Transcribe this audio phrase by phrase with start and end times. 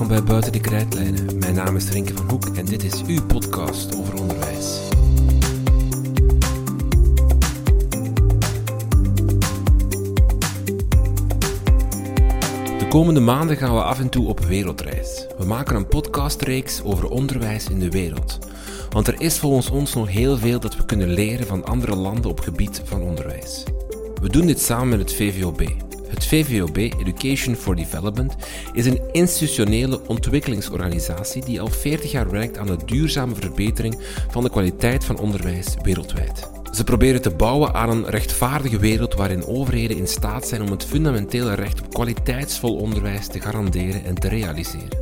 [0.00, 1.38] welkom bij Buiten de Krijtlijnen.
[1.38, 4.80] Mijn naam is Rinke van Hoek en dit is uw podcast over onderwijs.
[12.78, 15.26] De komende maanden gaan we af en toe op wereldreis.
[15.38, 18.38] We maken een podcastreeks over onderwijs in de wereld.
[18.90, 22.30] Want er is volgens ons nog heel veel dat we kunnen leren van andere landen
[22.30, 23.64] op gebied van onderwijs.
[24.20, 25.62] We doen dit samen met het VVOB,
[26.10, 28.36] het VVOB Education for Development
[28.72, 33.98] is een institutionele ontwikkelingsorganisatie die al 40 jaar werkt aan de duurzame verbetering
[34.30, 36.50] van de kwaliteit van onderwijs wereldwijd.
[36.72, 40.84] Ze proberen te bouwen aan een rechtvaardige wereld waarin overheden in staat zijn om het
[40.84, 44.99] fundamentele recht op kwaliteitsvol onderwijs te garanderen en te realiseren.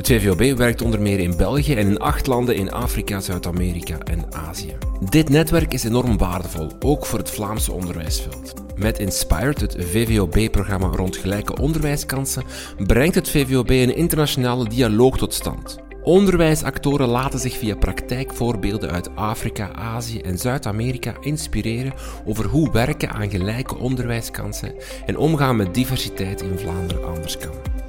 [0.00, 4.24] Het VVOB werkt onder meer in België en in acht landen in Afrika, Zuid-Amerika en
[4.32, 4.76] Azië.
[5.08, 8.54] Dit netwerk is enorm waardevol, ook voor het Vlaamse onderwijsveld.
[8.76, 12.44] Met Inspired, het VVOB-programma rond gelijke onderwijskansen,
[12.86, 15.78] brengt het VVOB een internationale dialoog tot stand.
[16.02, 23.30] Onderwijsactoren laten zich via praktijkvoorbeelden uit Afrika, Azië en Zuid-Amerika inspireren over hoe werken aan
[23.30, 24.74] gelijke onderwijskansen
[25.06, 27.79] en omgaan met diversiteit in Vlaanderen anders kan.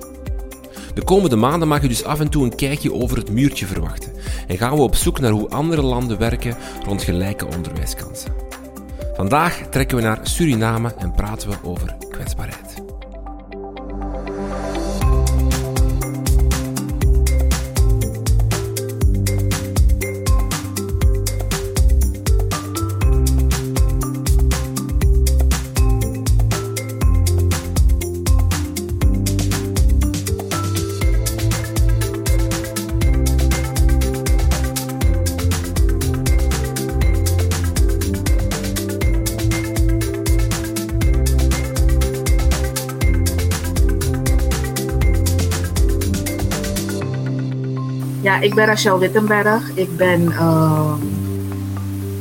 [0.94, 4.12] De komende maanden mag je dus af en toe een kijkje over het muurtje verwachten
[4.48, 8.34] en gaan we op zoek naar hoe andere landen werken rond gelijke onderwijskansen.
[9.14, 12.71] Vandaag trekken we naar Suriname en praten we over kwetsbaarheid.
[48.22, 49.72] Ja, ik ben Rachel Wittenberg.
[49.74, 50.94] Ik ben uh,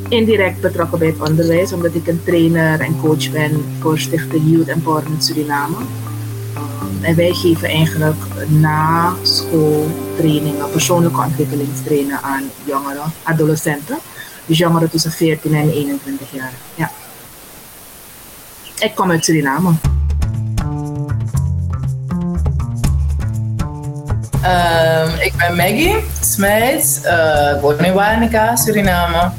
[0.08, 4.68] indirect betrokken bij het onderwijs, omdat ik een trainer en coach ben voor Stichting Youth
[4.68, 5.76] Empowerment Suriname.
[5.76, 8.16] Uh, en wij geven eigenlijk
[8.48, 13.98] na school trainingen, persoonlijke ontwikkelingstrainingen aan jongeren, adolescenten.
[14.46, 16.52] Dus jongeren tussen 14 en 21 jaar.
[16.74, 16.90] Ja.
[18.78, 19.72] Ik kom uit Suriname.
[24.44, 27.84] Um, ik ben Maggie Smijt, uh, ik woon
[28.22, 29.30] in Suriname.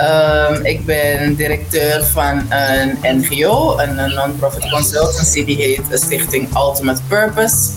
[0.00, 7.70] Um, ik ben directeur van een NGO, een non-profit consultancy die heet Stichting Ultimate Purpose.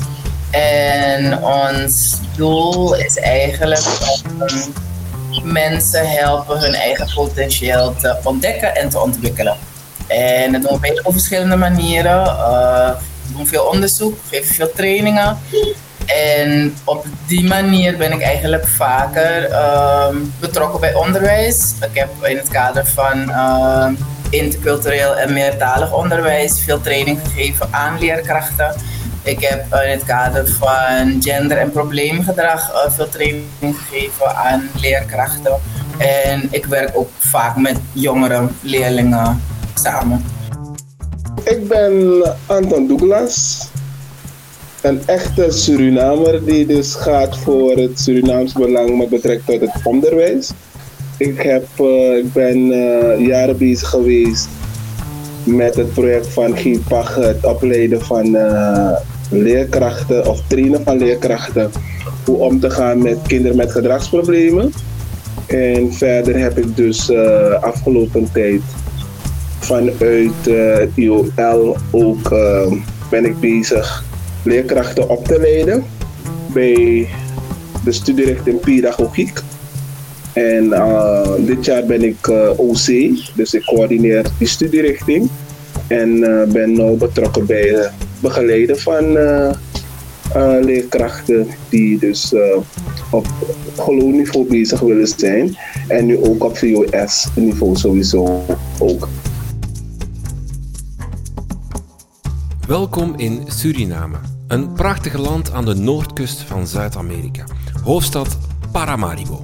[0.51, 3.81] En ons doel is eigenlijk
[4.39, 9.57] om mensen helpen hun eigen potentieel te ontdekken en te ontwikkelen.
[10.07, 12.21] En dat doen we op verschillende manieren.
[12.23, 12.89] Uh,
[13.27, 15.37] we doen veel onderzoek, geven veel trainingen.
[16.05, 20.07] En op die manier ben ik eigenlijk vaker uh,
[20.39, 21.73] betrokken bij onderwijs.
[21.81, 23.87] Ik heb in het kader van uh,
[24.29, 28.75] intercultureel en meertalig onderwijs veel training gegeven aan leerkrachten.
[29.23, 35.59] Ik heb in het kader van gender- en probleemgedrag uh, veel training gegeven aan leerkrachten.
[35.97, 39.41] En ik werk ook vaak met jongere leerlingen
[39.73, 40.25] samen.
[41.43, 43.69] Ik ben Anton Douglas
[44.81, 50.51] een echte Surinamer die dus gaat voor het Surinaams belang met betrekking tot het onderwijs.
[51.17, 54.47] Ik, heb, uh, ik ben uh, jaren bezig geweest
[55.43, 58.91] met het project van GIPAG, het opleiden van uh,
[59.29, 61.71] leerkrachten of trainen van leerkrachten.
[62.25, 64.73] Hoe om te gaan met kinderen met gedragsproblemen.
[65.47, 67.11] En verder heb ik dus
[67.61, 68.61] afgelopen tijd
[69.59, 72.29] vanuit het IOL ook
[73.09, 74.03] ben ik bezig
[74.43, 75.83] leerkrachten op te leiden
[76.53, 77.07] bij
[77.83, 79.39] de studierichting pedagogiek.
[80.33, 82.87] En uh, dit jaar ben ik uh, OC,
[83.35, 85.29] dus ik coördineer die studierichting.
[85.87, 89.17] En uh, ben nu betrokken bij het begeleiden van
[90.61, 92.33] leerkrachten die dus
[93.09, 93.27] op
[93.87, 95.57] niveau bezig willen zijn.
[95.87, 98.45] En nu ook op VOS-niveau sowieso
[98.79, 99.07] ook.
[102.67, 104.17] Welkom in Suriname,
[104.51, 107.43] een prachtig land aan de noordkust van Zuid-Amerika.
[107.83, 108.37] Hoofdstad
[108.71, 109.41] Paramaribo.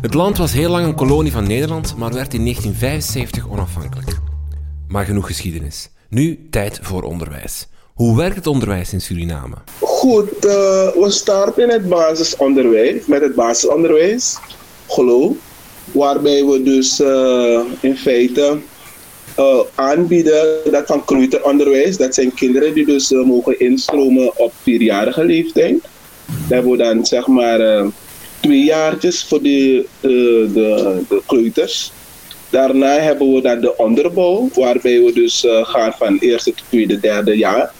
[0.00, 4.18] Het land was heel lang een kolonie van Nederland, maar werd in 1975 onafhankelijk.
[4.88, 5.90] Maar genoeg geschiedenis.
[6.08, 7.68] Nu tijd voor onderwijs.
[7.94, 9.56] Hoe werkt het onderwijs in Suriname?
[9.80, 10.50] Goed, uh,
[10.90, 14.38] we starten het basisonderwijs, met het basisonderwijs,
[14.88, 15.32] geloof,
[15.92, 18.58] waarbij we dus uh, in feite
[19.38, 21.96] uh, aanbieden dat van kleuteronderwijs.
[21.96, 25.82] Dat zijn kinderen die dus uh, mogen instromen op vierjarige leeftijd.
[26.26, 27.86] Daar hebben we dan zeg maar uh,
[28.40, 30.48] twee jaartjes voor de, de,
[31.08, 31.92] de kleuters.
[32.50, 37.36] Daarna hebben we dan de onderbouw, waarbij we dus gaan van eerste tot tweede, derde
[37.36, 37.72] jaar.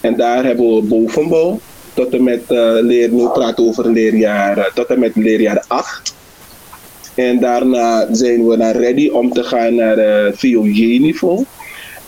[0.00, 1.60] En daar hebben we bovenbouw
[1.94, 2.42] tot en met
[2.80, 6.14] leer, nu praten over leerjaar, tot en met leerjaar 8.
[7.18, 11.44] En daarna zijn we dan ready om te gaan naar uh, VOJ-niveau.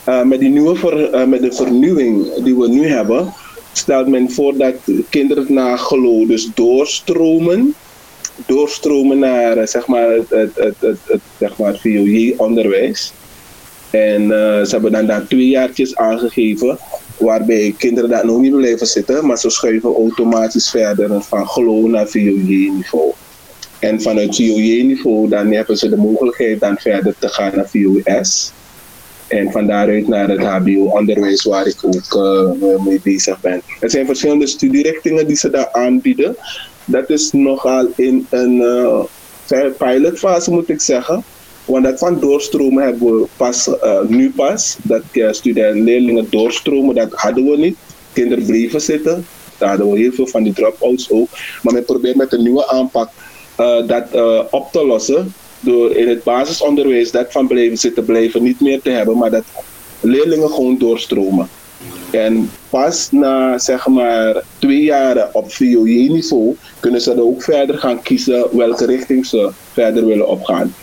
[0.09, 3.33] Uh, met, die nieuwe uh, met de vernieuwing die we nu hebben,
[3.73, 4.75] stelt men voor dat
[5.09, 7.75] kinderen na geloof dus doorstromen.
[8.47, 13.12] Doorstromen naar zeg maar, het, het, het, het, het zeg maar VOJ-onderwijs.
[13.91, 14.29] En
[14.67, 16.79] ze hebben dan daar twee jaartjes aangegeven,
[17.17, 22.07] waarbij kinderen daar nog niet blijven zitten, maar ze schuiven automatisch verder van geloof naar
[22.09, 23.12] VOJ-niveau.
[23.81, 28.53] En vanuit VOJ-niveau dan hebben ze de mogelijkheid dan verder te gaan naar VOS.
[29.27, 33.62] En van daaruit naar het HBO-onderwijs waar ik ook uh, mee bezig ben.
[33.81, 36.37] Er zijn verschillende studierichtingen die ze daar aanbieden.
[36.85, 38.55] Dat is nogal in een
[39.49, 41.25] uh, pilotfase moet ik zeggen.
[41.65, 44.76] Want dat van doorstromen hebben we pas, uh, nu pas.
[44.83, 47.76] Dat studenten leerlingen doorstromen, dat hadden we niet.
[48.12, 49.26] Kinderen bleven zitten.
[49.59, 51.29] Daar hadden we heel veel van die drop-outs ook.
[51.62, 53.11] Maar men probeert met een nieuwe aanpak
[53.87, 58.61] dat uh, op te lossen door in het basisonderwijs dat van blijven zitten blijven niet
[58.61, 59.45] meer te hebben, maar dat
[60.01, 61.49] leerlingen gewoon doorstromen.
[62.11, 68.03] En pas na zeg maar twee jaren op VOJ-niveau kunnen ze dan ook verder gaan
[68.03, 70.75] kiezen welke richting ze verder willen opgaan.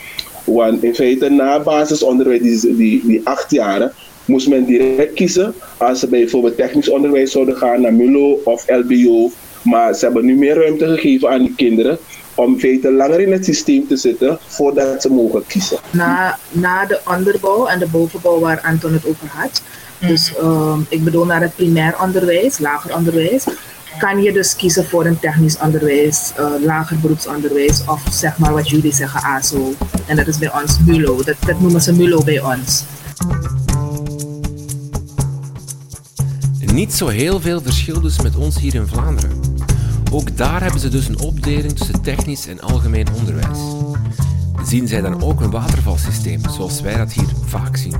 [0.43, 3.91] Want in feite na basisonderwijs, die, die, die acht jaren,
[4.25, 9.31] moest men direct kiezen als ze bijvoorbeeld technisch onderwijs zouden gaan naar MULO of LBO.
[9.69, 11.97] Maar ze hebben nu meer ruimte gegeven aan die kinderen
[12.35, 15.77] om feite langer in het systeem te zitten voordat ze mogen kiezen.
[15.89, 19.61] Na, na de onderbouw en de bovenbouw waar Anton het over had,
[19.99, 20.07] mm.
[20.07, 23.43] dus um, ik bedoel naar het primair onderwijs, lager onderwijs,
[23.99, 28.69] kan je dus kiezen voor een technisch onderwijs, uh, lager beroepsonderwijs of zeg maar wat
[28.69, 29.73] jullie zeggen ASO.
[30.05, 32.83] En dat is bij ons MULO, dat, dat noemen ze MULO bij ons.
[36.73, 39.56] Niet zo heel veel verschil dus met ons hier in Vlaanderen.
[40.11, 43.59] Ook daar hebben ze dus een opdeling tussen technisch en algemeen onderwijs.
[44.63, 47.95] Zien zij dan ook een watervalsysteem, zoals wij dat hier vaak zien?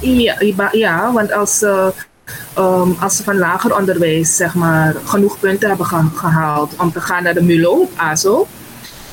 [0.00, 1.86] Ja, ja want als, uh,
[2.58, 7.22] um, als ze van lager onderwijs zeg maar, genoeg punten hebben gehaald om te gaan
[7.22, 8.46] naar de MULO, ASO,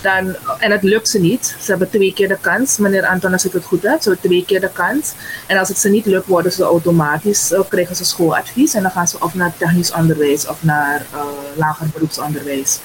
[0.07, 1.55] dan, en het lukt ze niet.
[1.59, 2.77] Ze hebben twee keer de kans.
[2.77, 5.13] Meneer Anton, als ik het goed heb, ze hebben twee keer de kans.
[5.47, 8.73] En als het ze niet lukt, worden ze automatisch, uh, krijgen ze schooladvies.
[8.73, 11.21] En dan gaan ze of naar technisch onderwijs of naar uh,
[11.55, 12.79] lager beroepsonderwijs.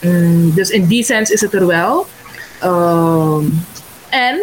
[0.00, 2.06] Mm, dus in die sens is het er wel.
[2.62, 3.38] Uh,
[4.08, 4.38] en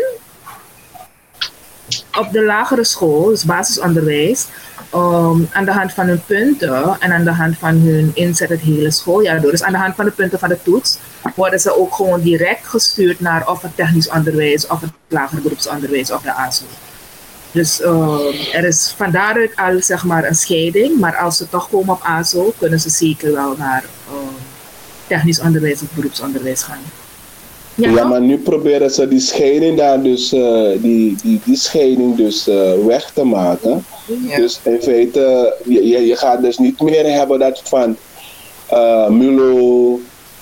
[2.18, 4.48] op de lagere school, dus basisonderwijs,
[4.96, 8.62] um, aan de hand van hun punten en aan de hand van hun inzet het
[8.62, 9.52] hele schooljaar door.
[9.52, 10.98] Dus aan de hand van de punten van de toets
[11.36, 16.12] worden ze ook gewoon direct gestuurd naar of het technisch onderwijs of het lager beroepsonderwijs
[16.12, 16.64] of de ASO.
[17.52, 18.20] Dus um,
[18.54, 22.02] er is van daaruit al zeg maar een scheiding, maar als ze toch komen op
[22.04, 24.36] ASO, kunnen ze zeker wel naar um,
[25.08, 26.82] technisch onderwijs of beroepsonderwijs gaan.
[27.76, 32.16] Ja, ja, maar nu proberen ze die scheiding daar dus, uh, die, die, die scheiding
[32.16, 33.86] dus uh, weg te maken.
[34.28, 34.36] Ja.
[34.36, 37.98] Dus in feite, je, je gaat dus niet meer hebben dat van
[38.74, 40.00] uh, MULO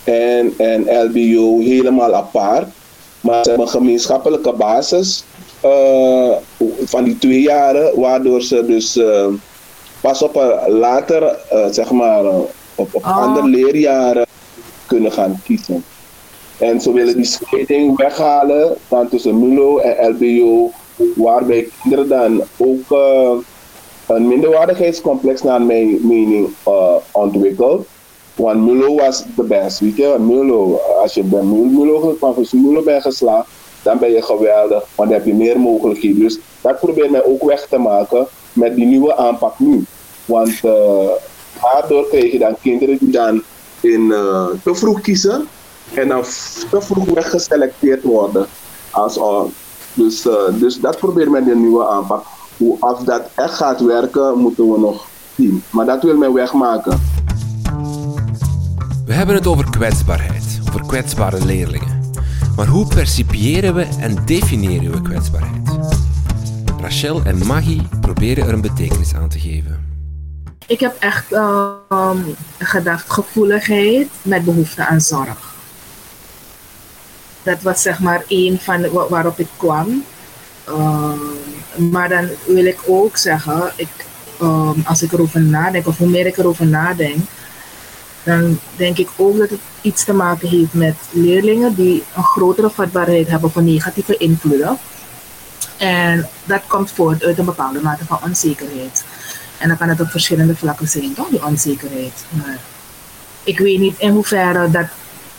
[0.10, 2.68] en, en LBO helemaal apart.
[3.22, 5.24] Maar ze hebben een gemeenschappelijke basis
[6.84, 9.00] van die twee jaren, waardoor ze dus
[10.02, 11.38] pas op later,
[11.72, 13.18] zeg maar, op, op oh.
[13.18, 14.26] andere leerjaren
[14.86, 15.84] kunnen gaan kiezen.
[16.58, 20.72] En ze willen die scheiding weghalen van tussen MULO en LBO,
[21.16, 23.00] waarbij kinderen dan ook
[24.08, 26.50] een minderwaardigheidscomplex naar mijn mening
[27.12, 27.88] ontwikkelt.
[28.40, 30.16] Want MULO was de best, weet je.
[30.20, 32.18] MULO, als je bij MULO,
[32.52, 33.48] MULO bent geslaagd,
[33.84, 36.20] dan ben je geweldig, want dan heb je meer mogelijkheden.
[36.20, 39.86] Dus dat probeert mij ook weg te maken met die nieuwe aanpak nu.
[40.26, 41.10] Want uh,
[41.62, 43.42] daardoor krijg je dan kinderen die dan
[43.82, 45.48] in, uh, te vroeg kiezen
[45.94, 46.22] en dan
[46.70, 48.48] te vroeg weggeselecteerd worden.
[48.92, 49.42] Als, uh,
[49.94, 52.26] dus, uh, dus dat proberen met de nieuwe aanpak.
[52.58, 55.06] Hoe als dat echt gaat werken, moeten we nog
[55.38, 55.64] zien.
[55.70, 57.09] Maar dat wil men wegmaken.
[59.10, 62.12] We hebben het over kwetsbaarheid, over kwetsbare leerlingen.
[62.56, 65.70] Maar hoe percipiëren we en definiëren we kwetsbaarheid?
[66.82, 69.86] Rachel en Maggie proberen er een betekenis aan te geven.
[70.68, 72.18] Ik heb echt ehm,
[72.60, 75.54] gedacht gevoeligheid met behoefte aan zorg.
[77.44, 80.04] Dat was zeg maar één van wa- waarop ik kwam.
[80.68, 81.20] Ehm,
[81.92, 84.06] maar dan wil ik ook zeggen, ik,
[84.40, 87.26] ehm, als ik erover nadenk, of hoe meer ik erover nadenk,
[88.24, 92.70] dan denk ik ook dat het iets te maken heeft met leerlingen die een grotere
[92.70, 94.78] vatbaarheid hebben voor negatieve invloeden.
[95.78, 99.04] En dat komt voort uit een bepaalde mate van onzekerheid.
[99.58, 102.26] En dan kan het op verschillende vlakken zijn, toch, die onzekerheid.
[102.30, 102.58] Maar
[103.44, 104.86] ik weet niet in hoeverre dat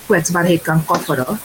[0.07, 1.41] kwetsbaarheid kan kofferen.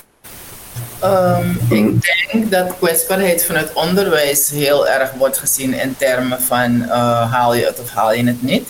[0.99, 2.01] Ehm, ik
[2.31, 7.65] denk dat kwetsbaarheid vanuit onderwijs heel erg wordt gezien in termen van eh, haal je
[7.65, 8.67] het of haal je het niet.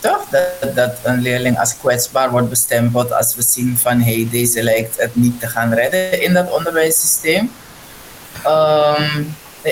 [0.00, 0.24] Toch?
[0.30, 5.00] Dat, dat een leerling als kwetsbaar wordt bestempeld als we zien van hey, deze lijkt
[5.00, 7.52] het niet te gaan redden in dat onderwijssysteem.
[8.44, 9.22] Ehm,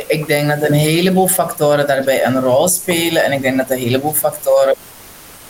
[0.06, 3.78] ik denk dat een heleboel factoren daarbij een rol spelen en ik denk dat een
[3.78, 4.74] heleboel factoren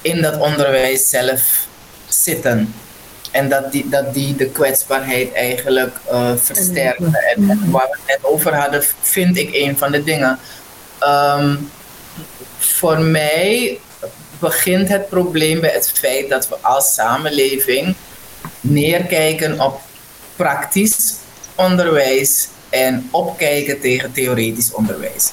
[0.02, 1.66] in dat onderwijs zelf
[2.08, 2.74] zitten.
[3.30, 7.14] En dat die, dat die de kwetsbaarheid eigenlijk eh, versterken.
[7.14, 10.38] En, en waar we het net over hadden, vind ik een van de dingen.
[10.98, 11.56] Ehm,
[12.58, 13.78] voor mij
[14.38, 17.94] begint het probleem bij het feit dat we als samenleving
[18.60, 19.80] neerkijken op
[20.36, 21.14] praktisch
[21.54, 25.30] onderwijs en opkijken tegen theoretisch onderwijs.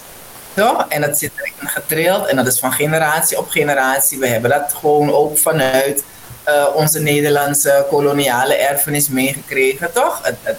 [0.53, 0.85] Toch?
[0.89, 4.19] En dat zit erin getrild en dat is van generatie op generatie.
[4.19, 6.03] We hebben dat gewoon ook vanuit
[6.47, 10.19] uh, onze Nederlandse koloniale erfenis meegekregen, toch?
[10.23, 10.57] Het, het,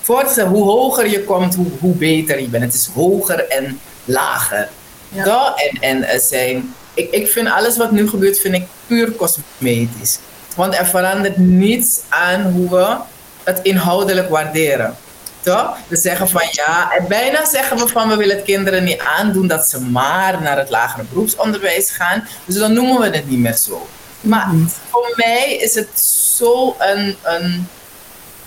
[0.00, 2.64] voorts, hoe hoger je komt, hoe, hoe beter je bent.
[2.64, 4.68] Het is hoger en lager.
[5.08, 5.24] Ja.
[5.24, 5.60] Toch?
[5.60, 10.18] En, en er zijn, ik, ik vind alles wat nu gebeurt, vind ik puur cosmetisch.
[10.56, 12.96] Want er verandert niets aan hoe we
[13.44, 14.96] het inhoudelijk waarderen.
[15.40, 15.76] Toch?
[15.88, 19.46] We zeggen van ja, en bijna zeggen we van we willen het kinderen niet aandoen
[19.46, 22.28] dat ze maar naar het lagere beroepsonderwijs gaan.
[22.44, 23.88] Dus dan noemen we het niet meer zo.
[24.20, 24.48] Maar
[24.90, 26.00] voor mij is het
[26.36, 27.68] zo een, een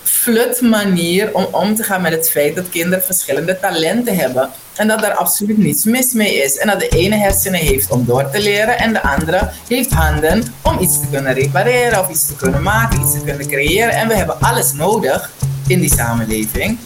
[0.07, 4.49] flut manier om om te gaan met het feit dat kinderen verschillende talenten hebben.
[4.75, 6.57] En dat daar absoluut niets mis mee is.
[6.57, 10.43] En dat de ene hersenen heeft om door te leren en de andere heeft handen
[10.63, 13.93] om iets te kunnen repareren of iets te kunnen maken, iets te kunnen creëren.
[13.93, 15.31] En we hebben alles nodig
[15.67, 16.77] in die samenleving.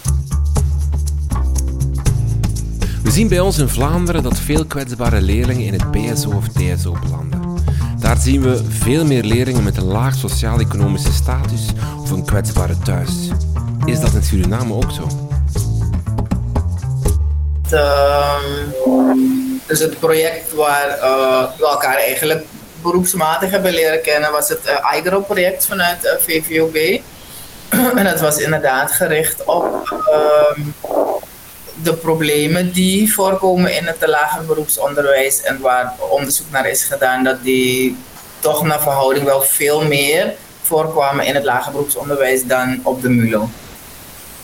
[3.04, 6.98] We zien bij ons in Vlaanderen dat veel kwetsbare leerlingen in het BSO of TSO
[7.02, 7.61] belanden.
[8.02, 11.66] Daar zien we veel meer leerlingen met een laag sociaal-economische status
[12.02, 13.30] of een kwetsbare thuis.
[13.86, 15.08] Is dat in Suriname ook zo?
[19.68, 22.46] Dus het project waar uh, we elkaar eigenlijk
[22.82, 27.02] beroepsmatig hebben leren kennen was het uh, IGRO-project vanuit uh, VVOB.
[28.00, 30.66] en dat was inderdaad gericht op uh,
[31.84, 37.44] de problemen die voorkomen in het lager beroepsonderwijs en waar onderzoek naar is gedaan dat
[37.44, 37.98] die
[38.40, 43.50] toch naar verhouding wel veel meer voorkwamen in het lager beroepsonderwijs dan op de MULO.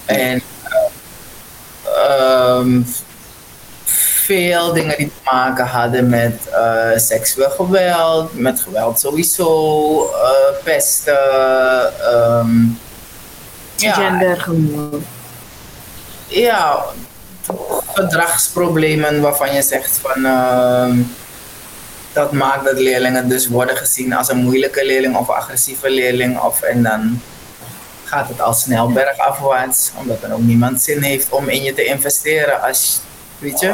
[0.06, 0.41] En
[1.86, 2.88] uh, um,
[3.86, 11.94] veel dingen die te maken hadden met uh, seksueel geweld, met geweld sowieso, uh, pesten,
[12.13, 12.79] um,
[13.75, 15.03] ja, gendergeweld.
[16.27, 16.86] Ja,
[17.94, 20.94] gedragsproblemen waarvan je zegt van uh,
[22.13, 26.62] dat maakt dat leerlingen dus worden gezien als een moeilijke leerling of agressieve leerling of
[26.62, 27.22] en dan
[28.04, 31.86] gaat het al snel bergafwaarts omdat er ook niemand zin heeft om in je te
[31.86, 33.01] investeren als
[33.39, 33.74] weet je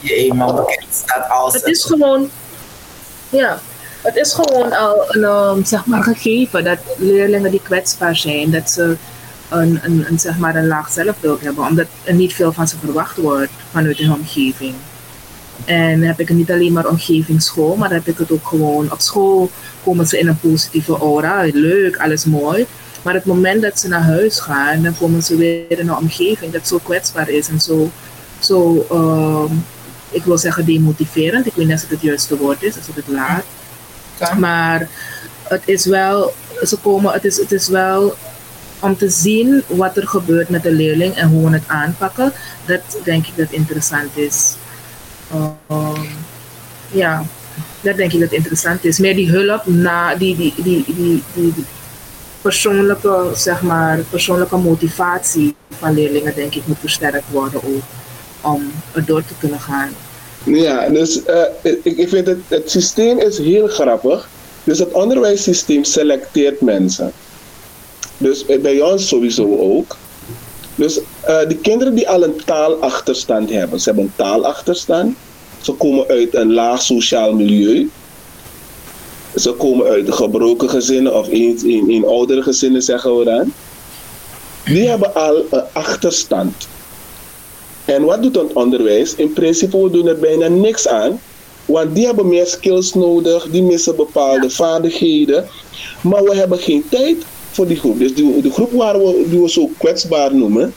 [0.00, 2.30] je eenmaal bekend staat als het is gewoon
[3.28, 3.58] ja
[4.02, 8.70] het is gewoon al een um, zeg maar gegeven dat leerlingen die kwetsbaar zijn dat
[8.70, 8.96] ze
[9.52, 12.78] een, een, een, zeg maar een laag zelfbeeld hebben, omdat er niet veel van ze
[12.78, 14.74] verwacht wordt vanuit hun omgeving.
[15.64, 18.46] En dan heb ik het niet alleen maar omgeving school, maar heb ik het ook
[18.46, 19.50] gewoon op school
[19.84, 22.66] komen ze in een positieve aura, leuk, alles mooi.
[23.02, 26.52] Maar het moment dat ze naar huis gaan, dan komen ze weer in een omgeving
[26.52, 27.90] dat zo kwetsbaar is en zo,
[28.38, 29.64] zo um,
[30.10, 31.46] ik wil zeggen demotiverend.
[31.46, 33.44] Ik weet niet of het het juiste woord is, als het het laat.
[34.18, 34.34] Ja.
[34.34, 34.88] Maar
[35.42, 38.14] het is wel, ze komen, het is, het is wel
[38.82, 42.32] om te zien wat er gebeurt met de leerling en hoe we het aanpakken,
[42.66, 44.54] dat denk ik dat interessant is.
[45.34, 46.08] Um,
[46.90, 47.24] ja,
[47.80, 48.98] dat denk ik dat interessant is.
[48.98, 51.54] Meer die hulp na die, die, die, die, die,
[52.40, 57.82] persoonlijke, zeg maar, persoonlijke motivatie van leerlingen, denk ik, moet versterkt worden ook
[58.40, 59.88] om er door te kunnen gaan.
[60.44, 64.28] Ja, dus uh, ik, ik vind het, het systeem is heel grappig.
[64.64, 67.12] Dus het onderwijssysteem selecteert mensen.
[68.18, 69.96] Dus bij ons sowieso ook.
[70.74, 71.04] Dus uh,
[71.48, 75.16] de kinderen die al een taalachterstand hebben, ze hebben een taalachterstand,
[75.60, 77.90] ze komen uit een laag sociaal milieu.
[79.36, 83.52] Ze komen uit gebroken gezinnen of in, in, in oudere gezinnen, zeggen we dan.
[84.64, 86.68] Die hebben al een achterstand.
[87.84, 89.14] En wat doet het onderwijs?
[89.14, 91.20] In principe, we doen er bijna niks aan.
[91.64, 95.48] Want die hebben meer skills nodig, die missen bepaalde vaardigheden.
[96.00, 97.16] Maar we hebben geen tijd
[97.52, 97.98] voor die groep.
[97.98, 100.74] Dus die, de groep waar we, die we zo kwetsbaar noemen,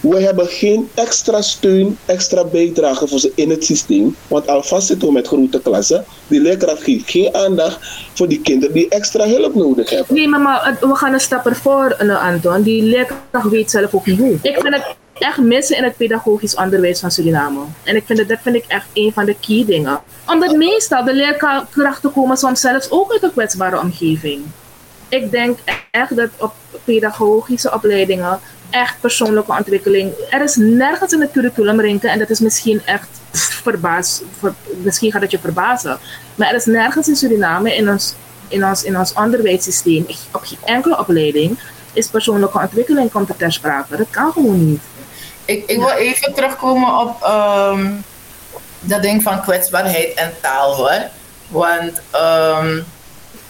[0.00, 4.16] we hebben geen extra steun, extra bijdrage voor ze in het systeem.
[4.28, 6.04] Want alvast zitten we met grote klassen.
[6.26, 7.78] Die leerkracht geeft geen aandacht
[8.14, 10.14] voor die kinderen die extra hulp nodig hebben.
[10.14, 12.62] Nee, maar, maar we gaan een stap ervoor, uh, Anton.
[12.62, 14.38] Die leerkracht weet zelf ook niet hoe.
[14.42, 17.60] Ik vind het echt missen in het pedagogisch onderwijs van Suriname.
[17.82, 20.00] En ik vind dat, dat vind ik echt een van de key dingen.
[20.26, 24.42] Omdat meestal de leerkrachten komen soms zelfs ook uit een kwetsbare omgeving.
[25.08, 25.58] Ik denk
[25.90, 30.12] echt dat op pedagogische opleidingen echt persoonlijke ontwikkeling.
[30.30, 33.08] Er is nergens in het curriculum rinken en dat is misschien echt
[33.62, 35.98] verbaas, ver, misschien gaat het je verbazen.
[36.34, 38.14] Maar er is nergens in Suriname in ons,
[38.48, 41.58] in ons, in ons onderwijssysteem, op geen enkele opleiding,
[41.92, 43.96] is persoonlijke ontwikkeling komt er ter sprake.
[43.96, 44.82] Dat kan gewoon niet.
[45.44, 47.22] Ik, ik wil even terugkomen op
[47.74, 48.04] um,
[48.80, 51.00] dat ding van kwetsbaarheid en taal hoor.
[51.48, 52.84] Want um,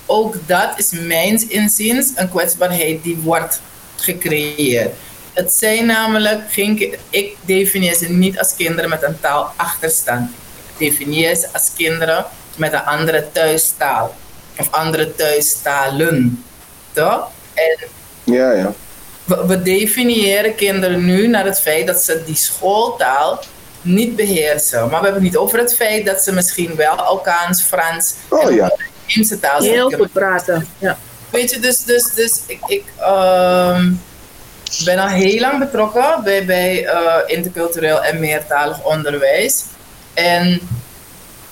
[0.08, 3.60] ook dat is mijns inziens een kwetsbaarheid die wordt
[3.96, 4.94] gecreëerd.
[5.32, 10.30] Het zijn namelijk geen, ik definieer ze niet als kinderen met een taalachterstand.
[10.76, 12.24] Ik definieer ze als kinderen
[12.56, 14.14] met een andere thuistaal
[14.58, 16.44] of andere thuistalen.
[16.92, 17.30] Toch?
[17.54, 17.88] En
[18.24, 18.72] ja, ja.
[19.24, 23.42] We, we definiëren kinderen nu naar het feit dat ze die schooltaal
[23.80, 24.80] niet beheersen.
[24.80, 28.44] Maar we hebben het niet over het feit dat ze misschien wel Alkaans, Frans oh,
[28.44, 28.72] en ja.
[29.40, 30.66] Taal Heel goed praten.
[30.78, 30.98] Ja.
[31.30, 34.00] Weet je, dus, dus, dus ik, ik um,
[34.84, 39.64] ben al heel lang betrokken bij, bij uh, intercultureel en meertalig onderwijs.
[40.14, 40.60] En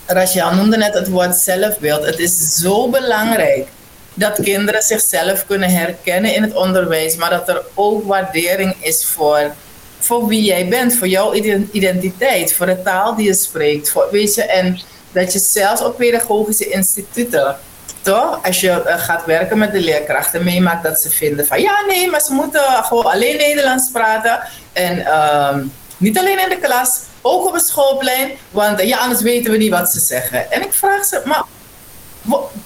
[0.07, 2.07] Rachel noemde net het woord zelfbeeld.
[2.07, 3.69] Het is zo belangrijk
[4.15, 9.55] dat kinderen zichzelf kunnen herkennen in het onderwijs, maar dat er ook waardering is voor,
[9.99, 11.35] voor wie jij bent, voor jouw
[11.73, 13.91] identiteit, voor de taal die je spreekt.
[13.91, 14.81] Voor, weet je, en
[15.17, 17.57] dat je zelfs op pedagogische instituten
[18.03, 18.39] toch?
[18.45, 22.11] Als je uh, gaat werken met de leerkrachten, meemaakt dat ze vinden van ja, nee,
[22.11, 24.41] maar ze moeten gewoon alleen Nederlands praten.
[24.73, 25.57] En uh,
[25.97, 29.71] niet alleen in de klas, ook op het schoolplein, want ja, anders weten we niet
[29.71, 30.51] wat ze zeggen.
[30.51, 31.43] En ik vraag ze, maar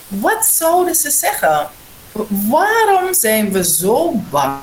[0.08, 1.68] wat zouden ze zeggen?
[2.28, 4.60] Waarom zijn we zo bang,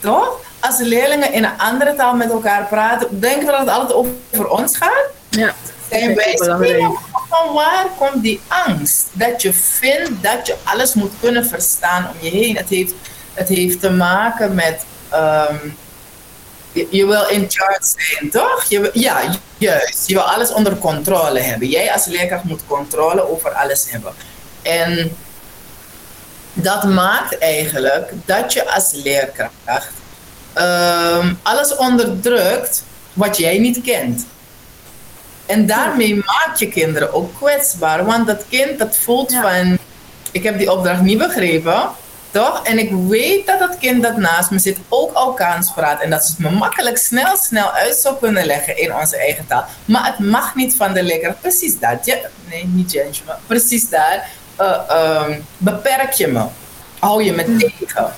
[0.00, 0.40] toch?
[0.60, 4.48] Als leerlingen in een andere taal met elkaar praten, denken we dat het altijd over
[4.48, 5.04] ons gaat?
[5.30, 5.54] Ja.
[5.90, 6.36] Zijn wij
[7.28, 9.06] van waar komt die angst?
[9.12, 12.56] Dat je vindt dat je alles moet kunnen verstaan om je heen.
[12.56, 12.92] Het heeft,
[13.34, 14.84] het heeft te maken met.
[15.14, 15.76] Um,
[16.72, 18.64] je, je, wil in charge zijn, toch?
[18.68, 19.20] Je, ja,
[19.58, 20.08] juist.
[20.08, 21.68] Je wil alles onder controle hebben.
[21.68, 24.12] Jij als leerkracht moet controle over alles hebben.
[24.62, 25.16] En
[26.52, 29.92] dat maakt eigenlijk dat je als leerkracht
[30.54, 34.26] um, alles onderdrukt wat jij niet kent.
[35.46, 38.04] En daarmee maak je kinderen ook kwetsbaar.
[38.04, 39.42] Want dat kind dat voelt ja.
[39.42, 39.78] van,
[40.32, 41.90] ik heb die opdracht niet begrepen,
[42.30, 42.60] toch?
[42.62, 46.00] En ik weet dat dat kind dat naast me zit ook Alkaans praat.
[46.00, 49.46] En dat ze het me makkelijk snel, snel uit zou kunnen leggen in onze eigen
[49.46, 49.64] taal.
[49.84, 51.34] Maar het mag niet van de lekker.
[51.40, 52.06] Precies dat.
[52.06, 52.16] Ja,
[52.50, 54.28] nee, niet Jens, maar precies daar.
[54.60, 56.44] Uh, um, beperk je me.
[56.98, 58.12] Hou je me tegen.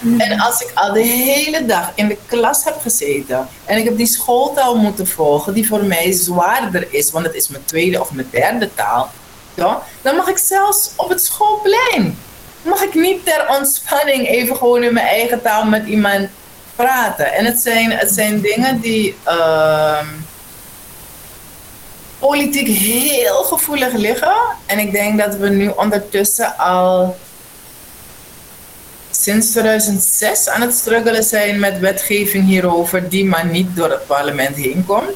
[0.00, 0.20] Mm.
[0.20, 3.96] En als ik al de hele dag in de klas heb gezeten en ik heb
[3.96, 8.12] die schooltaal moeten volgen, die voor mij zwaarder is, want het is mijn tweede of
[8.12, 9.10] mijn derde taal,
[9.54, 12.18] ja, dan mag ik zelfs op het schoolplein,
[12.62, 16.28] mag ik niet ter ontspanning even gewoon in mijn eigen taal met iemand
[16.76, 17.32] praten.
[17.32, 19.98] En het zijn, het zijn dingen die uh,
[22.18, 24.36] politiek heel gevoelig liggen.
[24.66, 27.16] En ik denk dat we nu ondertussen al
[29.26, 34.56] sinds 2006 aan het struggelen zijn met wetgeving hierover, die maar niet door het parlement
[34.56, 35.10] heen komt.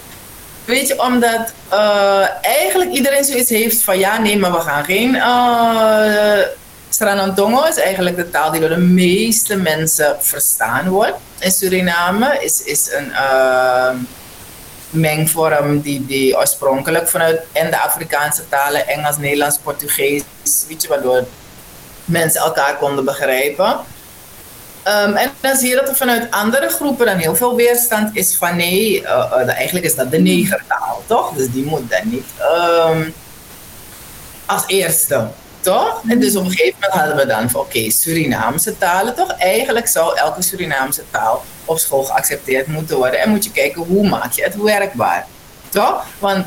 [0.65, 5.15] Weet je, omdat uh, eigenlijk iedereen zoiets heeft van ja, nee, maar we gaan geen.
[5.15, 6.39] Uh,
[6.89, 11.17] Sranantongo is eigenlijk de taal die door de meeste mensen verstaan wordt.
[11.39, 13.91] In Suriname is, is een uh,
[14.91, 20.23] mengvorm die, die oorspronkelijk vanuit en de Afrikaanse talen, Engels, Nederlands, Portugees,
[20.69, 21.25] weet je, waardoor
[22.05, 23.81] mensen elkaar konden begrijpen.
[24.87, 28.37] Um, en dan zie je dat er vanuit andere groepen dan heel veel weerstand is
[28.37, 31.33] van nee, uh, uh, eigenlijk is dat de negertaal, toch?
[31.33, 32.27] Dus die moet dan niet
[32.87, 33.15] um,
[34.47, 35.29] als eerste,
[35.61, 36.03] toch?
[36.09, 39.33] En dus op een gegeven moment hadden we dan van oké, okay, Surinaamse talen, toch?
[39.39, 43.21] Eigenlijk zou elke Surinaamse taal op school geaccepteerd moeten worden.
[43.21, 45.27] En moet je kijken hoe maak je het werkbaar,
[45.69, 46.05] toch?
[46.19, 46.47] Want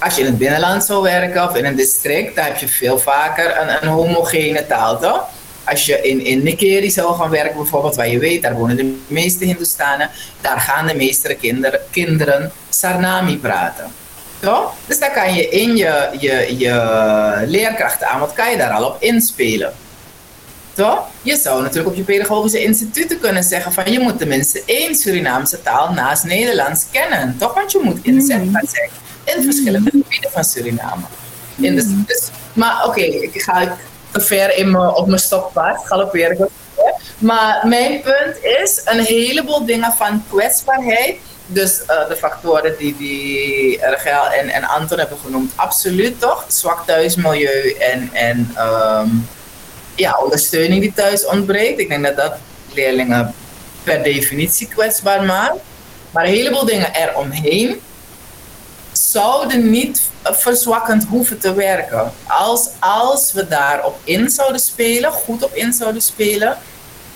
[0.00, 2.98] Als je in het binnenland zou werken of in een district, dan heb je veel
[2.98, 5.28] vaker een, een homogene taal, toch?
[5.70, 8.98] Als je in, in Nikeri zou gaan werken, bijvoorbeeld, waar je weet, daar wonen de
[9.06, 13.92] meeste Hindustanen, daar gaan de meeste kinder, kinderen Sarnami praten.
[14.40, 14.74] Toch?
[14.86, 18.84] Dus dan kan je in je, je, je leerkrachten aan, wat kan je daar al
[18.84, 19.72] op inspelen?
[20.74, 21.06] Toch?
[21.22, 25.62] Je zou natuurlijk op je pedagogische instituten kunnen zeggen van je moet tenminste één Surinaamse
[25.62, 27.36] taal naast Nederlands kennen.
[27.38, 27.54] Toch?
[27.54, 28.90] Want je moet inzetbaar zijn
[29.36, 31.02] in verschillende gebieden van Suriname.
[31.56, 33.76] In de, dus, maar oké, ik ga
[34.10, 36.48] te ver in op mijn stokpaard galopperen.
[37.18, 41.16] Maar mijn punt is, een heleboel dingen van kwetsbaarheid
[41.48, 46.44] dus uh, de factoren die, die Rachel en, en Anton hebben genoemd, absoluut toch?
[46.48, 49.28] Zwak thuismilieu en, en um,
[49.94, 51.78] ja, ondersteuning die thuis ontbreekt.
[51.78, 52.34] Ik denk dat dat
[52.74, 53.34] leerlingen
[53.82, 55.58] per definitie kwetsbaar maakt.
[56.10, 57.80] Maar een heleboel dingen eromheen
[58.92, 62.12] zouden niet verzwakkend hoeven te werken.
[62.26, 66.56] Als, als we daarop in zouden spelen, goed op in zouden spelen.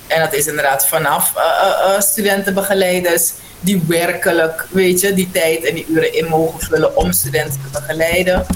[0.07, 5.75] En dat is inderdaad vanaf uh, uh, studentenbegeleiders die werkelijk, weet je, die tijd en
[5.75, 8.47] die uren in mogen vullen om studenten te begeleiden.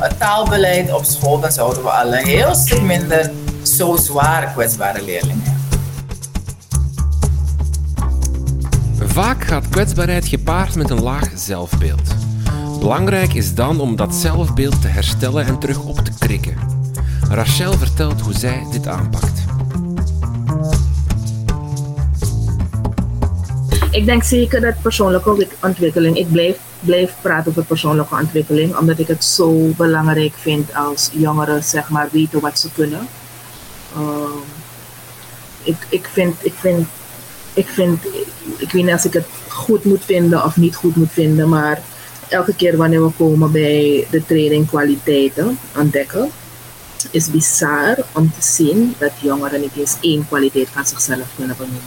[0.00, 3.30] Het taalbeleid op school, dan zouden we al een heel stuk minder
[3.62, 5.60] zo zware kwetsbare leerlingen hebben.
[9.08, 12.29] Vaak gaat kwetsbaarheid gepaard met een laag zelfbeeld.
[12.80, 16.56] Belangrijk is dan om dat zelfbeeld te herstellen en terug op te krikken.
[17.30, 19.44] Rachel vertelt hoe zij dit aanpakt.
[23.90, 29.24] Ik denk zeker dat persoonlijke ontwikkeling, ik blijf, praten over persoonlijke ontwikkeling, omdat ik het
[29.24, 33.08] zo belangrijk vind als jongeren zeg maar weten wat ze kunnen.
[33.96, 34.02] Uh,
[35.62, 36.86] ik, ik vind, ik vind,
[37.54, 38.04] ik vind,
[38.56, 41.80] ik weet niet als ik het goed moet vinden of niet goed moet vinden, maar
[42.30, 46.30] elke keer wanneer we komen bij de training kwaliteiten ontdekken,
[47.10, 51.82] is bizar om te zien dat jongeren niet eens één kwaliteit van zichzelf kunnen benoemen.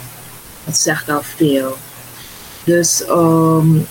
[0.65, 1.77] Dat zegt al veel.
[2.63, 3.87] Dus um,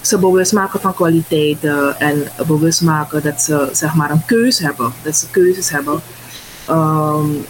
[0.00, 4.92] ze bewust maken van kwaliteiten en bewust maken dat ze zeg maar een keuze hebben,
[5.02, 6.02] dat ze keuzes hebben,
[6.70, 7.46] um,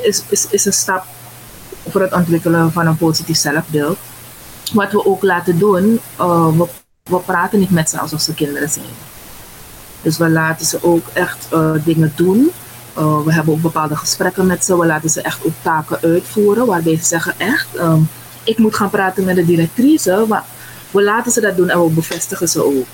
[0.00, 1.04] is, is, is een stap
[1.88, 3.98] voor het ontwikkelen van een positief zelfbeeld.
[4.72, 6.68] Wat we ook laten doen, uh, we,
[7.10, 8.94] we praten niet met ze alsof ze kinderen zijn.
[10.02, 12.50] Dus we laten ze ook echt uh, dingen doen.
[12.98, 14.78] Uh, we hebben ook bepaalde gesprekken met ze.
[14.78, 16.66] We laten ze echt ook taken uitvoeren.
[16.66, 18.08] Waarbij ze zeggen echt, um,
[18.44, 20.24] ik moet gaan praten met de directrice.
[20.28, 20.44] Maar
[20.90, 22.86] we laten ze dat doen en we bevestigen ze ook.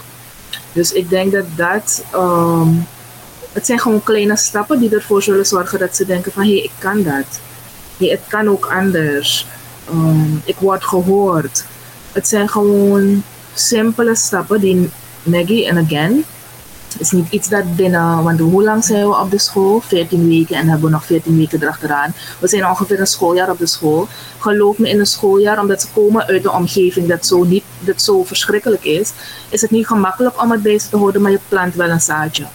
[0.72, 2.04] Dus ik denk dat dat...
[2.14, 2.86] Um,
[3.52, 6.42] het zijn gewoon kleine stappen die ervoor zullen zorgen dat ze denken van...
[6.42, 7.40] Hé, hey, ik kan dat.
[7.96, 9.46] Hey, het kan ook anders.
[9.90, 11.64] Um, ik word gehoord.
[12.12, 13.22] Het zijn gewoon
[13.58, 14.90] simpele stappen die
[15.22, 16.24] Maggie en again
[16.98, 19.80] is niet iets dat binnen, want hoe lang zijn we op de school?
[19.80, 22.14] 14 weken en hebben we nog 14 weken erachteraan.
[22.38, 24.08] We zijn ongeveer een schooljaar op de school.
[24.38, 28.02] Geloof me in een schooljaar, omdat ze komen uit een omgeving dat zo, niet, dat
[28.02, 29.12] zo verschrikkelijk is,
[29.48, 32.46] is het niet gemakkelijk om het bezig te houden, maar je plant wel een zaadje.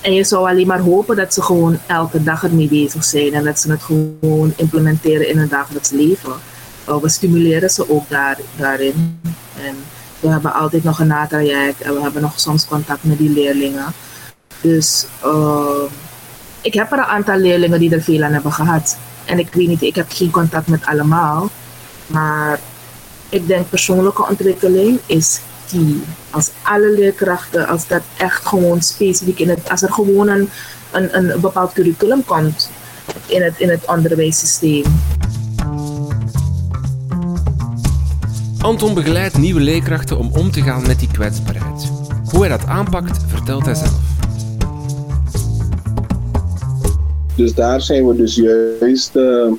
[0.00, 3.44] En je zou alleen maar hopen dat ze gewoon elke dag ermee bezig zijn en
[3.44, 6.32] dat ze het gewoon implementeren in hun dagelijks leven.
[7.00, 9.20] We stimuleren ze ook daar, daarin.
[9.64, 9.76] En
[10.20, 13.92] we hebben altijd nog een natraject en we hebben nog soms contact met die leerlingen.
[14.60, 15.82] Dus uh,
[16.60, 18.96] ik heb er een aantal leerlingen die er veel aan hebben gehad.
[19.24, 21.50] En ik weet niet, ik heb geen contact met allemaal.
[22.06, 22.60] Maar
[23.28, 25.40] ik denk persoonlijke ontwikkeling is
[25.70, 25.94] key.
[26.30, 30.50] Als alle leerkrachten, als dat echt gewoon specifiek in het, als er gewoon een,
[30.90, 32.70] een, een bepaald curriculum komt
[33.26, 34.84] in het, in het onderwijssysteem.
[38.66, 41.90] Anton begeleidt nieuwe leerkrachten om om te gaan met die kwetsbaarheid.
[42.30, 44.00] Hoe hij dat aanpakt, vertelt hij zelf.
[47.36, 49.52] Dus daar zijn we dus juist uh,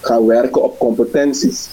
[0.00, 1.68] gaan werken op competenties.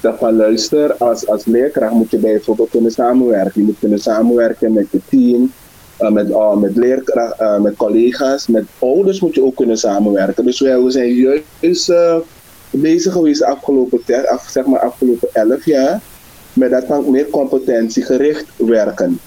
[0.00, 3.60] Dat van luister, als, als leerkracht moet je bijvoorbeeld kunnen samenwerken.
[3.60, 5.52] Je moet kunnen samenwerken met je team,
[6.00, 10.44] uh, met, uh, met, leerkracht, uh, met collega's, met ouders moet je ook kunnen samenwerken.
[10.44, 11.92] Dus we, zijn juist
[12.70, 16.00] bezig geweest afgelopen, af, zeg maar afgelopen elf jaar
[16.52, 19.20] met dat van meer competentiegericht werken.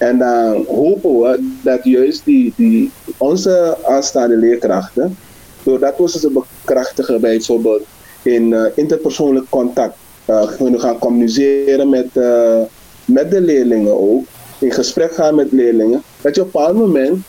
[0.00, 5.16] En dan hopen we dat juist die, die, onze aanstaande leerkrachten,
[5.62, 7.82] doordat we ze bekrachtigen bijvoorbeeld
[8.22, 12.60] in uh, interpersoonlijk contact, uh, kunnen gaan communiceren met, uh,
[13.04, 14.24] met de leerlingen ook,
[14.58, 17.24] in gesprek gaan met leerlingen, dat je op een bepaald moment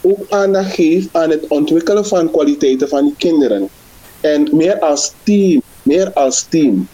[0.00, 3.68] ook aandacht geeft aan het ontwikkelen van kwaliteiten van die kinderen.
[4.20, 6.88] En meer als team, meer als team.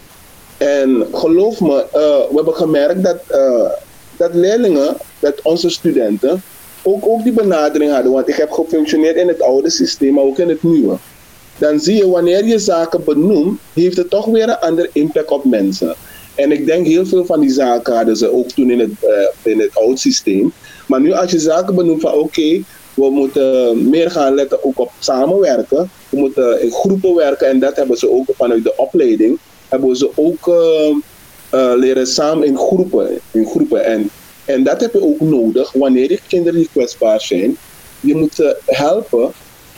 [0.62, 3.70] En geloof me, uh, we hebben gemerkt dat, uh,
[4.16, 6.42] dat leerlingen, dat onze studenten,
[6.82, 8.12] ook, ook die benadering hadden.
[8.12, 10.96] Want ik heb gefunctioneerd in het oude systeem, maar ook in het nieuwe.
[11.58, 15.44] Dan zie je wanneer je zaken benoemt, heeft het toch weer een andere impact op
[15.44, 15.94] mensen.
[16.34, 19.52] En ik denk heel veel van die zaken hadden ze ook toen in het, uh,
[19.52, 20.52] in het oud systeem.
[20.86, 22.62] Maar nu als je zaken benoemt van oké,
[22.94, 25.90] we moeten meer gaan letten ook op samenwerken.
[26.08, 29.38] We moeten in groepen werken en dat hebben ze ook vanuit de opleiding.
[29.72, 30.96] Hebben ze ook uh,
[31.54, 33.20] uh, leren samen in groepen.
[33.30, 33.84] In groepen.
[33.84, 34.10] En,
[34.44, 37.56] en dat heb je ook nodig wanneer je kinderen die kwetsbaar zijn.
[38.00, 39.32] Je moet ze helpen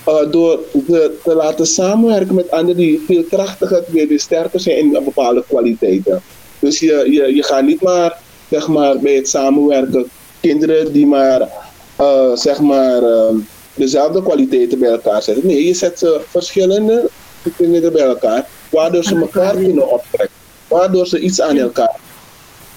[0.09, 5.04] uh, door te, te, laten samenwerken met anderen die veel krachtiger, die sterker zijn in
[5.04, 6.22] bepaalde kwaliteiten.
[6.59, 8.18] Dus je, je, je gaat niet maar,
[8.50, 10.07] zeg maar bij het samenwerken
[10.40, 11.48] kinderen die maar,
[12.00, 13.28] uh, zeg maar uh,
[13.74, 15.46] dezelfde kwaliteiten bij elkaar zetten.
[15.46, 17.09] Nee, je zet ze verschillende
[17.57, 20.37] kinderen bij elkaar, waardoor ze elkaar kunnen optrekken.
[20.68, 21.96] Waardoor ze iets aan elkaar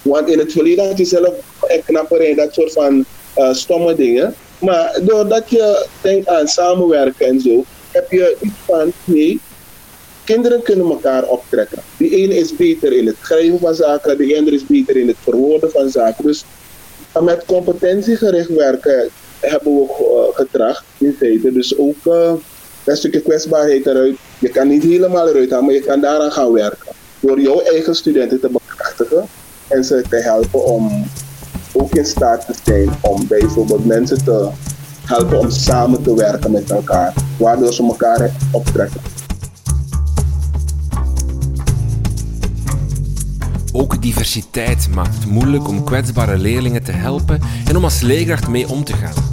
[0.01, 1.33] Want in het verleden had je zelf
[1.67, 3.05] in dat soort van
[3.37, 4.35] uh, stomme dingen.
[4.59, 9.39] Maar doordat je denkt aan samenwerken en zo, heb je iets van, nee,
[10.23, 11.81] kinderen kunnen elkaar optrekken.
[11.97, 15.17] Die ene is beter in het schrijven van zaken, de andere is beter in het
[15.23, 16.25] verwoorden van zaken.
[16.25, 16.45] Dus
[17.21, 21.51] met competentiegericht werken hebben we uh, getracht, in feite.
[21.51, 22.33] Dus ook uh,
[22.87, 24.15] een stukje kwetsbaarheid eruit.
[24.39, 26.91] Je kan niet helemaal eruit halen, maar je kan daaraan gaan werken.
[27.19, 29.25] Door jouw eigen studenten te bekrachtigen
[29.67, 31.05] en ze te helpen om
[31.73, 34.49] ook in staat te zijn om bijvoorbeeld mensen te
[35.05, 39.01] helpen om samen te werken met elkaar, waardoor ze elkaar optrekken.
[43.71, 48.69] Ook diversiteit maakt het moeilijk om kwetsbare leerlingen te helpen en om als leerkracht mee
[48.69, 49.23] om te gaan.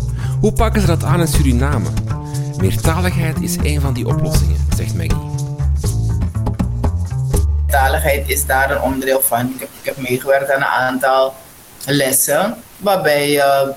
[0.40, 1.88] Hoe pakken ze dat aan in Suriname?
[2.64, 5.16] Meertaligheid is een van die oplossingen, zegt Maggie.
[7.66, 9.52] Meertaligheid is daar een onderdeel van.
[9.54, 11.34] Ik heb, ik heb meegewerkt aan een aantal
[11.86, 13.72] lessen waarbij je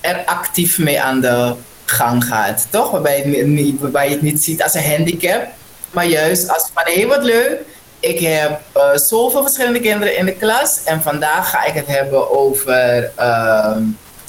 [0.00, 2.90] er actief mee aan de gang gaat, toch?
[2.90, 5.46] Waarbij je, niet, waarbij je het niet ziet als een handicap,
[5.90, 7.60] maar juist als van hé, wat leuk,
[8.00, 12.30] ik heb uh, zoveel verschillende kinderen in de klas en vandaag ga ik het hebben
[12.30, 13.76] over uh,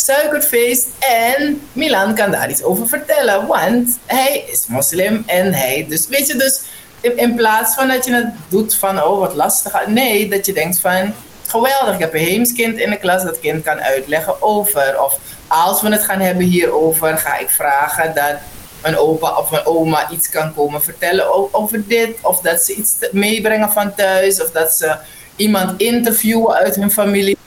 [0.06, 6.08] suikerfeest en Milan kan daar iets over vertellen, want hij is moslim en hij, dus
[6.08, 6.62] weet je, dus
[7.02, 10.80] in, plaats van dat je het doet van oh wat lastig, nee, dat je denkt
[10.80, 11.14] van
[11.48, 15.02] geweldig, ik heb een heemskind in de klas dat kind kan uitleggen over.
[15.02, 18.36] Of als we het gaan hebben hierover, ga ik vragen dat
[18.82, 22.18] mijn opa of mijn oma iets kan komen vertellen over dit.
[22.22, 24.42] Of dat ze iets meebrengen van thuis.
[24.42, 24.96] Of dat ze
[25.36, 27.38] iemand interviewen uit hun familie.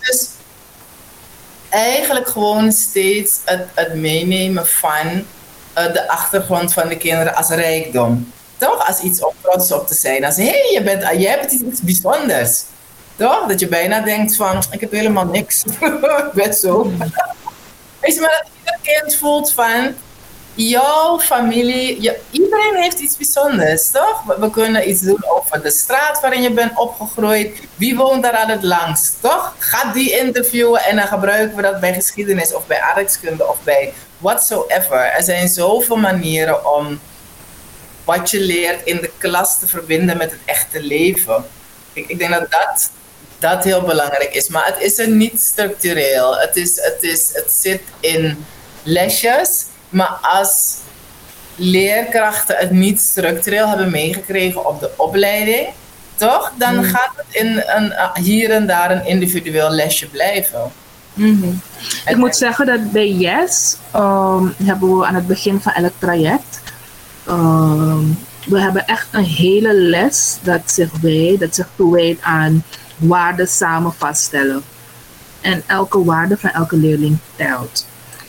[0.00, 0.28] Dus
[1.70, 8.32] eigenlijk gewoon steeds het, het meenemen van uh, de achtergrond van de kinderen als rijkdom.
[8.56, 8.86] Toch?
[8.86, 10.24] Als iets om trots op te zijn.
[10.24, 12.62] Als hé, hey, je, bent, je hebt iets bijzonders.
[13.16, 13.46] Toch?
[13.46, 15.64] Dat je bijna denkt van, ik heb helemaal niks.
[16.24, 16.92] ik ben zo.
[18.00, 19.94] Weet je, maar dat ieder kind voelt van,
[20.66, 24.22] jouw familie, iedereen heeft iets bijzonders, toch?
[24.38, 27.60] We, kunnen iets doen over de straat waarin je bent opgegroeid.
[27.74, 29.54] Wie woont daar aan het langst, toch?
[29.58, 33.92] Ga die interviewen en dan gebruiken we dat bij geschiedenis of bij aardrijkskunde of bij
[34.18, 34.98] whatsoever.
[34.98, 37.00] Er zijn zoveel manieren om
[38.04, 41.44] wat je leert in de klas te verbinden met het echte leven.
[41.92, 42.90] Ik, ik denk dat dat
[43.38, 44.48] dat heel belangrijk is.
[44.48, 46.38] Maar het is er niet structureel.
[46.38, 48.46] Het, is, het, is, het zit in
[48.82, 49.64] lesjes.
[49.88, 50.76] Maar als
[51.54, 55.66] leerkrachten het niet structureel hebben meegekregen op de opleiding,
[56.14, 56.52] toch?
[56.56, 56.84] Dan hmm.
[56.84, 60.72] gaat het in een, hier en daar een individueel lesje blijven.
[61.14, 61.60] Mm
[62.06, 66.60] Ik moet zeggen dat bij Yes um, hebben we aan het begin van elk traject.
[67.28, 72.64] Um, we hebben echt een hele les dat zich, wij, dat zich toewijdt aan
[72.96, 74.62] waarden samen vaststellen.
[75.40, 77.86] En elke waarde van elke leerling telt.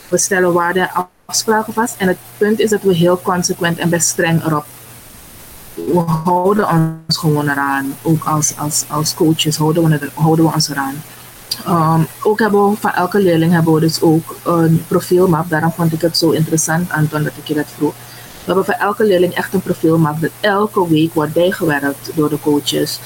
[0.08, 1.94] We stellen waarden en afspraken vast.
[1.98, 4.64] En het punt is dat we heel consequent en best streng erop.
[5.74, 7.94] We houden ons gewoon eraan.
[8.02, 11.02] Ook als, als, als coaches houden we, houden we ons eraan.
[11.68, 15.48] Um, ook hebben we van elke leerling hebben we dus ook een profielmap.
[15.48, 17.92] Daarom vond ik het zo interessant, Anton, dat ik je dat vroeg.
[17.92, 22.40] We hebben voor elke leerling echt een profielmap dat elke week wordt bijgewerkt door de
[22.40, 23.00] coaches.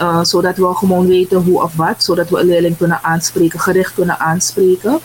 [0.00, 3.94] Uh, zodat we gewoon weten hoe of wat, zodat we een leerling kunnen aanspreken, gericht
[3.94, 5.00] kunnen aanspreken.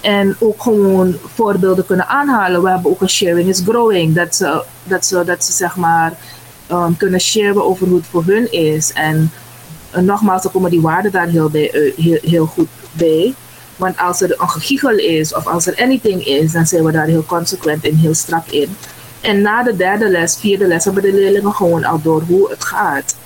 [0.00, 2.62] En ook gewoon voorbeelden kunnen aanhalen.
[2.62, 4.14] We hebben ook een sharing is growing.
[4.14, 6.12] Dat ze, dat ze, dat ze zeg maar
[6.70, 8.92] um, kunnen sharen over hoe het voor hun is.
[8.92, 9.30] En
[9.96, 13.34] uh, nogmaals, dan komen die waarden daar heel, uh, heel, heel goed bij.
[13.76, 17.06] Want als er een gegiegel is of als er anything is, dan zijn we daar
[17.06, 18.76] heel consequent en heel strak in.
[19.20, 22.64] En na de derde les, vierde les, hebben de leerlingen gewoon al door hoe het
[22.64, 23.16] gaat.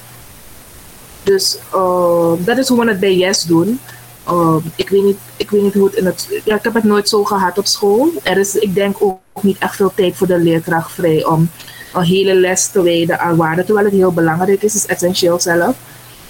[1.23, 3.81] Dus uh, dat is hoe we het bij Yes doen.
[4.27, 6.41] Ehm, ik, weet niet, ik weet niet hoe het in het.
[6.45, 8.13] Ja, ik heb het nooit zo gehad op school.
[8.23, 11.51] Er is, ik denk ook niet echt veel tijd voor de leerkracht vrij om
[11.93, 13.65] een hele les te wijden aan waarde.
[13.65, 15.77] Terwijl het heel belangrijk is, is essentieel zelf.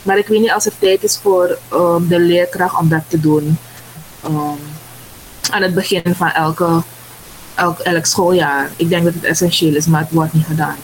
[0.03, 3.21] Maar ik weet niet als er tijd is voor ehm, de leerkracht om dat te
[3.21, 3.59] doen.
[4.23, 4.61] Ehm,
[5.51, 6.83] aan het begin van elke,
[7.55, 8.71] elk, elk schooljaar.
[8.77, 10.77] Ik denk dat het essentieel is, maar het wordt niet gedaan.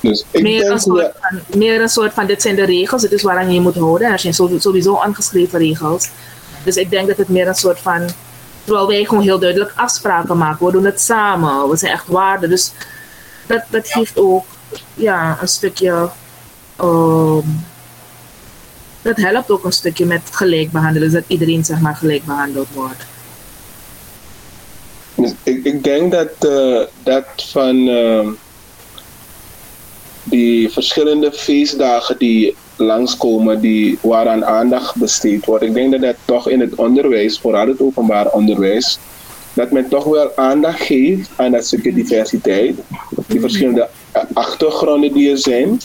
[0.00, 3.02] Dus ik meer, denk een soort van, meer een soort van, dit zijn de regels,
[3.02, 4.06] dit is waaraan je je moet houden.
[4.06, 6.08] En er zijn sowieso- aangeschreven regels.
[6.64, 8.08] Dus ik denk dat het meer een soort van,
[8.64, 10.66] terwijl wij gewoon heel duidelijk afspraken maken.
[10.66, 12.50] We doen het samen, we zijn echt waarden.
[12.50, 12.72] Dus
[13.46, 14.44] dat, dat geeft ook
[14.94, 16.08] ja, een stukje,
[16.76, 17.46] ehm,
[19.02, 21.10] dat helpt ook een stukje met gelijk behandelen.
[21.10, 23.04] Dus dat iedereen zeg maar gelijk behandeld wordt.
[25.14, 28.28] Dus ik, ik denk dat eh, dat van ehm,
[30.30, 36.48] die verschillende feestdagen die langskomen, die waaraan aandacht besteed wordt, ik denk dat dat toch
[36.48, 38.98] in het onderwijs, vooral het openbaar onderwijs,
[39.52, 42.76] dat men toch wel aandacht geeft aan dat stukje diversiteit,
[43.26, 43.88] die verschillende
[44.32, 45.80] achtergronden die er zijn.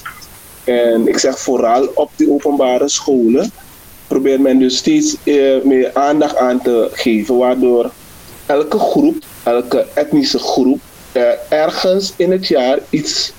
[0.63, 3.51] En ik zeg vooral op die openbare scholen
[4.07, 7.91] probeert men dus steeds eh, meer aandacht aan te geven, waardoor
[8.45, 10.79] elke groep, elke etnische groep,
[11.11, 13.33] eh, ergens in het jaar iets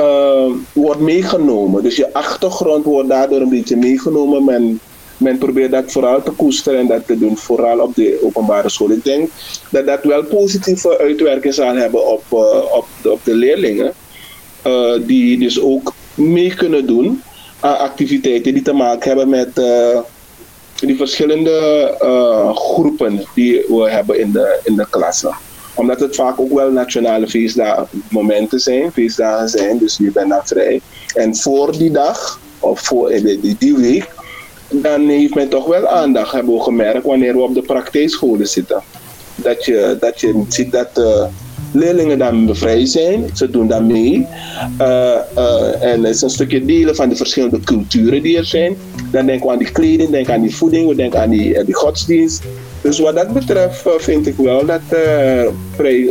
[0.00, 1.82] eh, wordt meegenomen.
[1.82, 4.44] Dus je achtergrond wordt daardoor een beetje meegenomen.
[4.44, 4.80] Men,
[5.16, 8.90] men probeert dat vooral te koesteren en dat te doen, vooral op de openbare school.
[8.90, 9.30] Ik denk
[9.70, 13.92] dat dat wel positieve uitwerking zal hebben op, eh, op, de, op de leerlingen,
[14.62, 17.22] eh, die dus ook mee kunnen doen
[17.60, 19.54] aan activiteiten die te maken hebben met
[20.74, 21.94] die verschillende
[22.54, 25.36] groepen die we hebben in de, in de klassen.
[25.80, 30.40] Omdat het vaak ook wel nationale feestdagen, momenten zijn, feestdagen zijn, dus je bent dan
[30.44, 30.80] vrij.
[31.14, 34.08] En voor die dag, of voor eh, die, die week,
[34.68, 38.82] dan heeft men toch wel aandacht, hebben we gemerkt, wanneer we op de praktijkscholen zitten.
[39.34, 41.28] Dat je, dat je ziet dat de
[41.72, 44.26] leerlingen dan vrij zijn, ze doen dan mee.
[44.78, 48.76] Eh, eh, en het is een stukje delen van de verschillende culturen die er zijn.
[49.10, 51.64] Dan denken we aan die kleding, denken aan die voeding, we denken aan die, eh,
[51.64, 52.42] die godsdienst.
[52.80, 55.52] Dus wat dat betreft vind ik wel dat er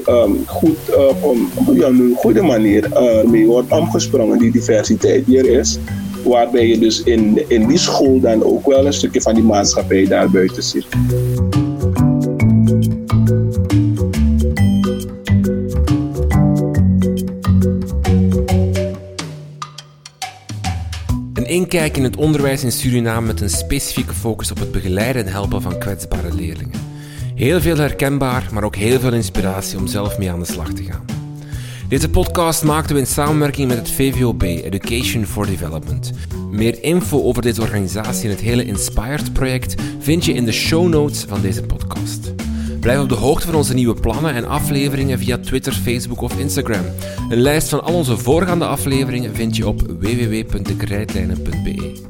[0.06, 2.90] ehm, goed eh, op een ja, goede manier
[3.26, 5.80] mee wordt omgesprongen, die diversiteit die er is.
[6.24, 10.06] Waarbij je dus in, in die school dan ook wel een stukje van die maatschappij
[10.08, 10.88] daar buiten ziet.
[21.74, 25.62] Inkijk in het onderwijs in Suriname met een specifieke focus op het begeleiden en helpen
[25.62, 26.80] van kwetsbare leerlingen.
[27.36, 30.84] Heel veel herkenbaar, maar ook heel veel inspiratie om zelf mee aan de slag te
[30.84, 31.06] gaan.
[31.88, 36.12] Deze podcast maakten we in samenwerking met het VVOB Education for Development.
[36.52, 41.26] Meer info over deze organisatie en het hele Inspired-project vind je in de show notes
[41.28, 42.29] van deze podcast.
[42.80, 46.86] Blijf op de hoogte van onze nieuwe plannen en afleveringen via Twitter, Facebook of Instagram.
[47.30, 52.08] Een lijst van al onze voorgaande afleveringen vind je op www.dekrijtlijnen.be.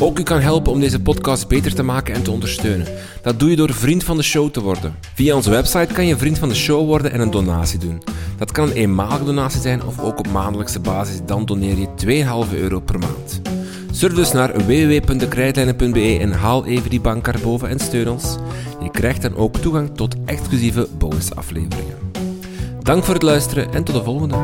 [0.00, 2.86] Ook u kan helpen om deze podcast beter te maken en te ondersteunen.
[3.22, 4.94] Dat doe je door vriend van de show te worden.
[5.14, 8.02] Via onze website kan je vriend van de show worden en een donatie doen.
[8.38, 11.88] Dat kan een eenmalige donatie zijn of ook op maandelijkse basis, dan doneer je
[12.48, 13.40] 2,5 euro per maand.
[13.94, 18.36] Surf dus naar www.dekrijtlijnen.be en haal even die bankkaart boven en steun ons.
[18.82, 21.98] Je krijgt dan ook toegang tot exclusieve bonusafleveringen.
[22.82, 24.36] Dank voor het luisteren en tot de volgende.